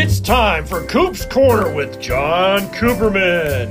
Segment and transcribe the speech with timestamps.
[0.00, 3.66] It's time for Koop's Korner with John Cooperman.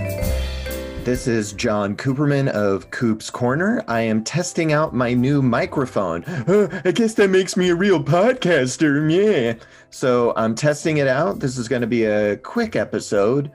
[1.05, 3.81] This is John Cooperman of Koop's Korner.
[3.87, 6.25] I am testing out my new microphone.
[6.25, 9.09] Uh, I guess that makes me a real podcaster.
[9.09, 9.53] Yeah.
[9.89, 11.39] So I'm testing it out.
[11.39, 13.49] This is going to be a quick episode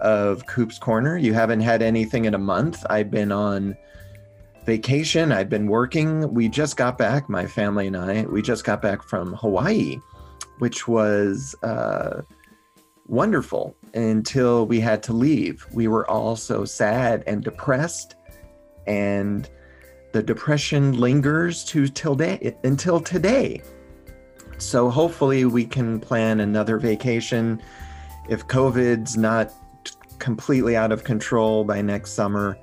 [0.00, 1.22] of Koop's Korner.
[1.22, 2.84] You haven't had anything in a month.
[2.90, 3.76] I've been on
[4.66, 5.30] vacation.
[5.30, 6.34] I've been working.
[6.34, 10.00] We just got back, my family and I, we just got back from Hawaii
[10.58, 12.22] which was uh,
[13.06, 15.66] wonderful until we had to leave.
[15.72, 18.14] We were all so sad and depressed,
[18.86, 19.48] and
[20.12, 23.62] the depression lingers to till day, until today.
[24.58, 27.62] So hopefully we can plan another vacation.
[28.28, 29.52] If COVID's not
[30.18, 32.58] completely out of control by next summer,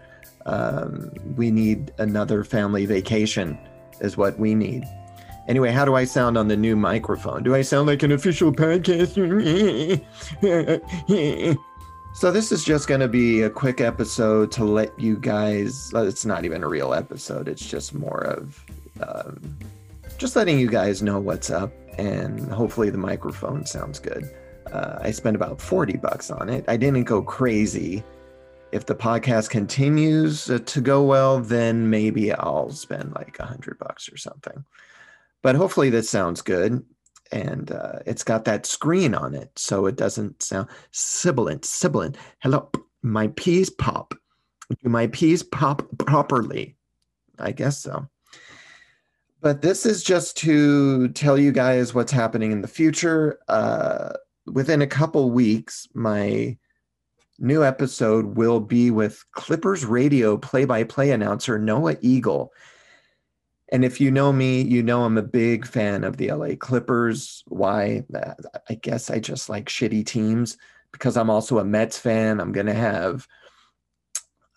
[0.45, 3.57] um, we need another family vacation,
[4.01, 4.83] is what we need.
[5.47, 7.43] Anyway, how do I sound on the new microphone?
[7.43, 9.29] Do I sound like an official podcaster?
[12.15, 16.25] so, this is just going to be a quick episode to let you guys, it's
[16.25, 18.65] not even a real episode, it's just more of
[19.01, 19.55] um,
[20.17, 21.71] just letting you guys know what's up.
[21.99, 24.27] And hopefully, the microphone sounds good.
[24.71, 26.65] Uh, I spent about 40 bucks on it.
[26.67, 28.03] I didn't go crazy.
[28.71, 34.11] If the podcast continues to go well, then maybe I'll spend like a hundred bucks
[34.11, 34.65] or something
[35.45, 36.83] but hopefully this sounds good
[37.31, 42.17] and uh, it's got that screen on it so it doesn't sound sibilant sibilant.
[42.39, 42.67] Hello
[43.03, 44.15] my peas pop.
[44.81, 46.75] Do my peas pop properly?
[47.37, 48.07] I guess so.
[49.39, 53.37] But this is just to tell you guys what's happening in the future.
[53.47, 54.13] Uh,
[54.47, 56.57] within a couple weeks my
[57.37, 62.51] new episode will be with clippers radio play-by-play announcer noah eagle
[63.71, 67.43] and if you know me, you know I'm a big fan of the LA Clippers.
[67.47, 68.03] Why?
[68.69, 70.57] I guess I just like shitty teams
[70.91, 72.39] because I'm also a Mets fan.
[72.39, 73.27] I'm going to have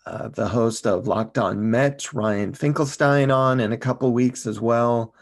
[0.05, 4.59] uh, the host of Locked On Mets, Ryan Finkelstein, on in a couple weeks as
[4.59, 5.15] well.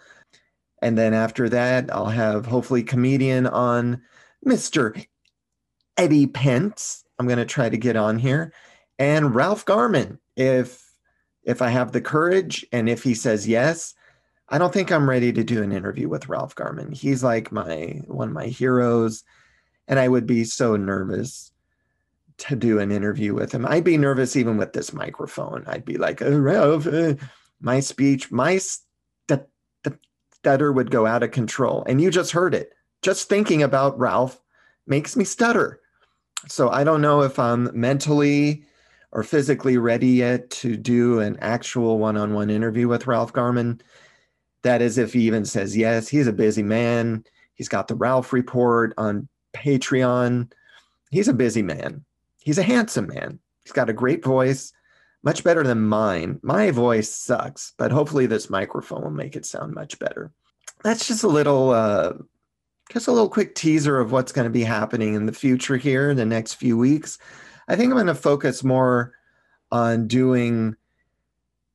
[0.82, 4.02] And then after that, I'll have hopefully comedian on
[4.46, 5.06] Mr.
[5.96, 7.04] Eddie Pence.
[7.18, 8.54] I'm going to try to get on here.
[9.00, 10.87] And Ralph Garman, if
[11.48, 13.96] if I have the courage and if he says yes,
[14.50, 16.92] I don't think I'm ready to do an interview with Ralph Garman.
[16.92, 19.24] He's like my one of my heroes
[19.88, 21.52] and I would be so nervous
[22.40, 23.66] to do an interview with him.
[23.66, 25.64] I'd be nervous even with this microphone.
[25.66, 27.16] I'd be like, oh, Ralph, uh,
[27.62, 28.84] my speech, my st-
[30.34, 31.84] stutter would go out of control.
[31.88, 32.72] And you just heard it.
[33.02, 34.40] Just thinking about Ralph
[34.86, 35.80] makes me stutter.
[36.48, 38.66] So I don't know if I'm mentally
[39.12, 43.82] or physically ready yet to do an actual one on one interview with Ralph Garman.
[44.64, 46.08] That is, if he even says yes.
[46.08, 47.24] He's a busy man.
[47.56, 50.52] He's got the Ralph Report on Patreon.
[51.10, 52.04] He's a busy man.
[52.40, 53.40] He's a handsome man.
[53.64, 54.74] He's got a great voice,
[55.24, 56.40] much better than mine.
[56.44, 60.32] My voice sucks, but hopefully this microphone will make it sound much better.
[60.84, 62.14] That's just a little, uh,
[62.92, 66.10] just a little quick teaser of what's going to be happening in the future here
[66.10, 67.18] in the next few weeks.
[67.68, 69.14] I think I'm going to focus more
[69.72, 70.76] on doing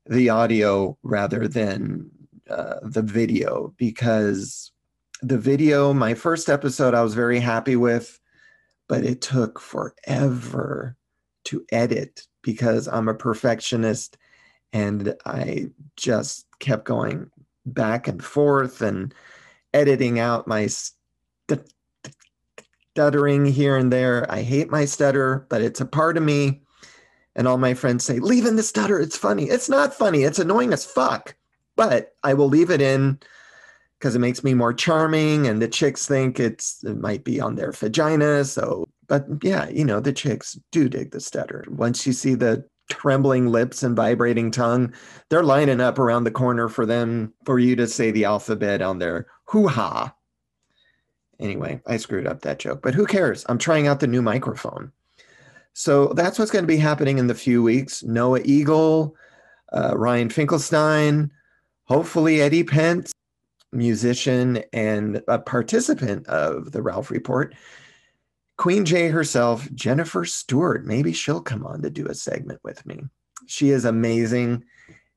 [0.06, 2.10] the audio rather than
[2.48, 4.72] uh, the video because
[5.20, 8.18] the video, my first episode, I was very happy with,
[8.88, 10.96] but it took forever
[11.44, 14.16] to edit because I'm a perfectionist
[14.72, 17.30] and I just kept going
[17.66, 19.14] back and forth and
[19.72, 20.68] editing out my
[22.92, 24.30] stuttering here and there.
[24.30, 26.62] I hate my stutter, but it's a part of me.
[27.34, 29.00] And all my friends say, leave in the stutter.
[29.00, 29.44] It's funny.
[29.44, 30.24] It's not funny.
[30.24, 31.34] It's annoying as fuck.
[31.74, 33.18] But I will leave it in
[33.98, 35.46] because it makes me more charming.
[35.46, 38.44] And the chicks think it's it might be on their vagina.
[38.44, 41.64] So, but yeah, you know, the chicks do dig the stutter.
[41.70, 44.92] Once you see the trembling lips and vibrating tongue,
[45.30, 48.98] they're lining up around the corner for them for you to say the alphabet on
[48.98, 50.14] their hoo ha
[51.42, 53.44] Anyway, I screwed up that joke, but who cares?
[53.48, 54.92] I'm trying out the new microphone.
[55.72, 58.04] So that's what's going to be happening in the few weeks.
[58.04, 59.16] Noah Eagle,
[59.72, 61.32] uh, Ryan Finkelstein,
[61.84, 63.12] hopefully Eddie Pence,
[63.72, 67.54] musician and a participant of the Ralph Report.
[68.56, 70.84] Queen J herself, Jennifer Stewart.
[70.84, 73.00] Maybe she'll come on to do a segment with me.
[73.46, 74.62] She is amazing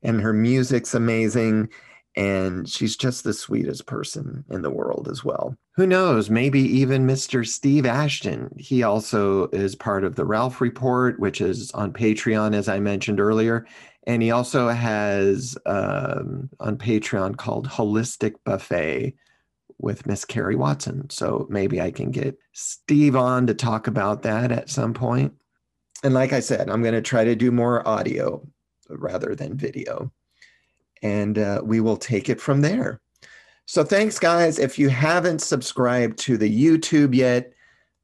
[0.02, 1.68] and her music's amazing
[2.16, 5.56] and she's just the sweetest person in the world as well.
[5.74, 6.30] Who knows?
[6.30, 7.46] Maybe even Mr.
[7.46, 8.50] Steve Ashton.
[8.58, 13.20] He also is part of the Ralph Report, which is on Patreon, as I mentioned
[13.20, 13.66] earlier.
[14.06, 19.14] And he also has um, on Patreon called Holistic Buffet,
[19.78, 21.08] with Miss Carrie Watson.
[21.10, 25.34] So maybe I can get Steve on to talk about that at some point.
[26.02, 28.46] And like I said, I'm going to try to do more audio
[28.88, 30.12] rather than video.
[31.06, 33.00] And uh, we will take it from there.
[33.66, 34.58] So thanks, guys.
[34.58, 37.52] If you haven't subscribed to the YouTube yet,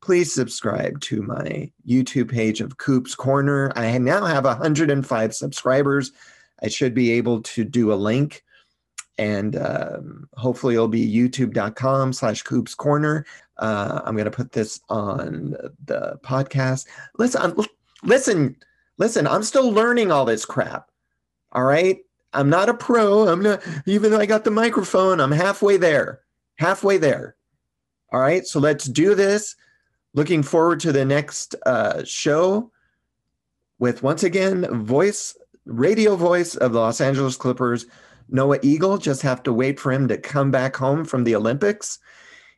[0.01, 3.73] please subscribe to my YouTube page of Koop's Korner.
[3.77, 6.13] I now have 105 subscribers.
[6.63, 8.45] I should be able to do a link
[9.19, 13.25] and um, hopefully it'll be youtube.com slash Koop's Korner.
[13.59, 15.55] Uh, I'm going to put this on
[15.85, 16.87] the podcast.
[17.19, 17.55] Listen,
[18.03, 18.57] listen,
[18.99, 20.91] listen, I'm still learning all this crap.
[21.53, 21.99] All right.
[22.33, 23.29] I'm not a pro.
[23.29, 26.21] I'm not, even though I got the microphone, I'm halfway there,
[26.57, 27.37] halfway there.
[28.13, 28.47] All right.
[28.47, 29.57] So let's do this.
[30.15, 32.71] Looking forward to the next uh, show
[33.79, 37.87] with once again, voice, radio voice of the Los Angeles Clippers,
[38.29, 38.99] Noah Eagle.
[38.99, 41.99] Just have to wait for him to come back home from the Olympics.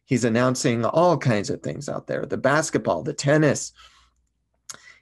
[0.04, 3.72] He's announcing all kinds of things out there the basketball, the tennis.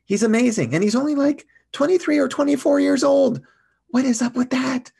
[0.04, 0.74] He's amazing.
[0.74, 3.40] And he's only like 23 or 24 years old.
[3.93, 4.91] What is up with that?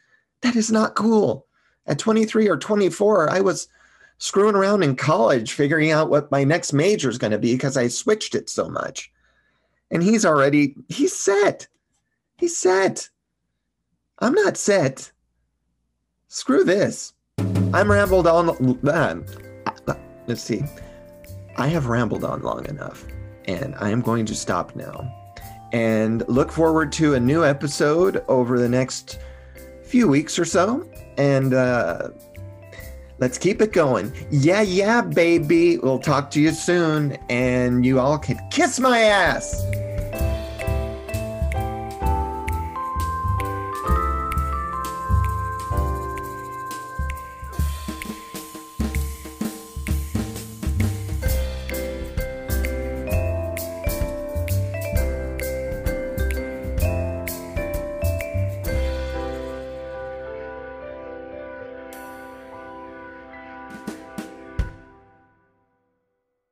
[0.43, 1.47] That is not cool.
[1.87, 3.67] At 23 or 24, I was
[4.19, 7.79] screwing around in college figuring out what my next major is going to be because
[7.79, 9.11] I switched it so much.
[9.91, 11.67] And he's already, he's set.
[12.37, 13.09] He's set.
[14.19, 15.11] I'm not set.
[16.29, 17.15] Screw this.
[17.73, 19.27] I'm rambled on.
[20.27, 20.62] Let's see.
[21.56, 23.06] I have rambled on long enough,
[23.47, 25.21] and I am going to stop now
[25.72, 29.19] and look forward to a new episode over the next
[29.84, 30.88] few weeks or so.
[31.19, 32.10] And uh,
[33.19, 34.12] let's keep it going.
[34.30, 35.78] Yeah, yeah, baby.
[35.78, 39.62] We'll talk to you soon, and you all can kiss my ass.